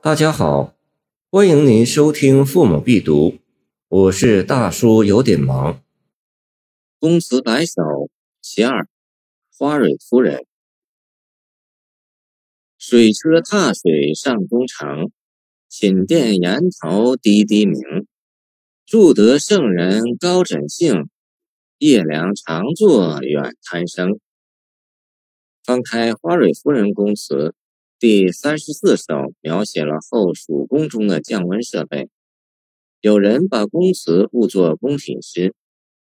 [0.00, 0.76] 大家好，
[1.28, 3.30] 欢迎您收听《父母必读》，
[3.88, 5.82] 我是大叔，有点忙。
[7.00, 7.82] 公子白首
[8.40, 8.88] 其二，
[9.52, 10.46] 花蕊夫人。
[12.78, 15.10] 水车踏水上宫城，
[15.68, 17.80] 寝殿檐头滴滴鸣。
[18.86, 21.10] 筑得圣人高枕杏，
[21.78, 24.20] 夜凉常坐远贪声。
[25.64, 27.34] 翻开《花蕊夫人宫词》。
[28.00, 32.08] 第三十四首描写了后蜀宫中的降温设备。
[33.00, 35.52] 有人把宫词误作宫廷诗，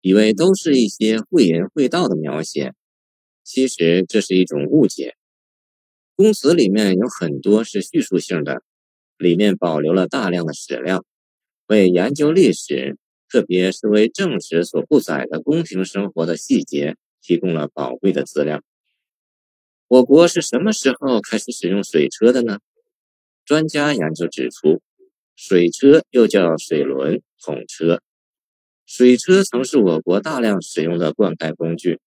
[0.00, 2.72] 以为都是一些会言会道的描写，
[3.42, 5.14] 其实这是一种误解。
[6.16, 8.62] 宫词里面有很多是叙述性的，
[9.18, 11.04] 里面保留了大量的史料，
[11.66, 12.96] 为研究历史，
[13.28, 18.62] 特别是为正史所不载的宫廷生活的细节提供了宝贵的资料。
[19.86, 22.58] 我国是什么时候开始使用水车的呢？
[23.44, 24.80] 专家研究指出，
[25.36, 28.00] 水车又叫水轮、桶车。
[28.86, 32.00] 水车曾是我国大量使用的灌溉工具。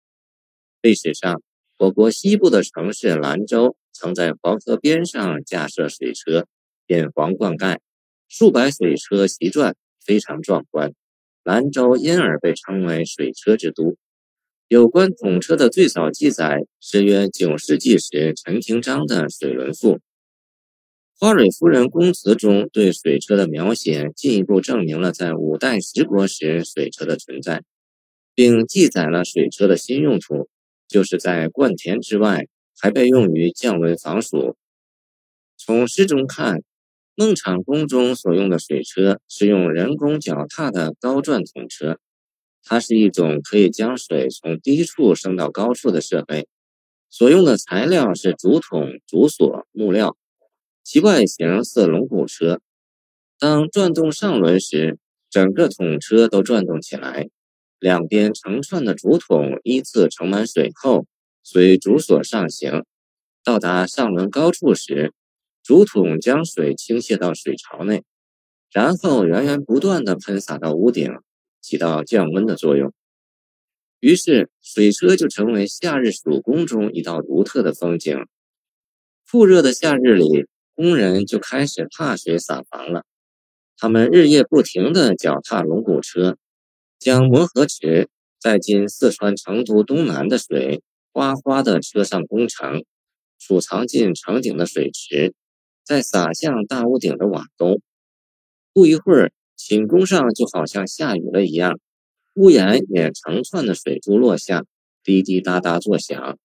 [0.82, 1.42] 历史上，
[1.78, 6.48] 我国西部的城市兰州曾在黄河边上架设水车，
[6.88, 7.78] 引黄灌溉，
[8.28, 10.94] 数百水车齐转，非常壮观。
[11.44, 13.96] 兰州因而被称为水车之都。
[14.70, 19.94] 有关统车的最早记载是约九世纪时陈廷章的《水轮赋》。
[21.18, 27.64] 花蕊夫人宫词中对水车的描写，进一步证明了在五代十国时水车的存在，
[28.36, 30.50] 并记载了水车的新用途，
[30.90, 34.58] 就是在灌田之外，还被用于降温防暑。
[35.56, 36.62] 从诗中看，
[37.16, 41.98] 孟昶宫中所用的水车是用人工脚踏的高转统车。
[42.70, 46.50] 它是一种可以将水从低处升到高处的设备，
[47.10, 50.18] 所用的材料是竹筒、竹索、木料，
[50.84, 52.60] 其外形似龙骨车。
[53.40, 54.98] 当转动上轮时，
[55.30, 57.30] 整个桶车都转动起来，
[57.80, 61.06] 两边成串的竹筒依次盛满水后，
[61.44, 62.84] 随竹索上行，
[63.46, 65.14] 到达上轮高处时，
[65.64, 68.04] 竹筒将水倾泻到水槽内，
[68.72, 71.18] 然后源源不断地喷洒到屋顶。
[71.68, 72.94] 起到降温的作用，
[74.00, 78.26] 于是水车就成为夏日蜀宫中一道独特的风景。
[79.30, 80.46] 酷热的夏日里，
[80.76, 83.04] 工人就开始踏水撒房了。
[83.76, 86.38] 他们日夜不停地脚踏龙骨车，
[86.98, 88.08] 将磨合池
[88.40, 92.86] 在今四川成都东南的水哗哗地车上工程，
[93.38, 95.34] 储藏进城顶的水池，
[95.84, 97.82] 再洒向大屋顶的瓦沟。
[98.72, 99.34] 不一会儿。
[99.58, 101.80] 寝宫上就好像下雨了一样，
[102.36, 104.64] 屋檐也成串的水珠落下，
[105.04, 106.38] 滴滴答答作响。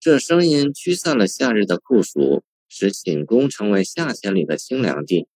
[0.00, 5.26] 这声音驱散了夏日的酷暑，使寝宫成为夏天里的清凉地。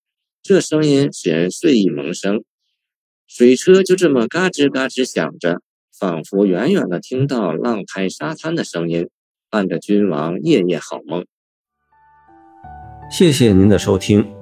[0.42, 2.44] 这声音使人睡意萌生。
[3.26, 5.62] 水车就这么嘎吱嘎吱响着，
[5.96, 9.08] 仿佛远远的听到浪拍沙滩的声音，
[9.48, 11.24] 伴着君王夜夜好梦。
[13.10, 14.41] 谢谢您的收听。